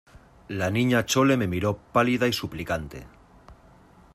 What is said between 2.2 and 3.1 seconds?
y suplicante: